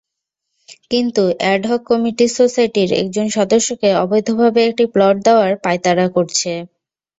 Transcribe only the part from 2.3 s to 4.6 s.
সোসাইটির একজন সদস্যকে অবৈধভাবে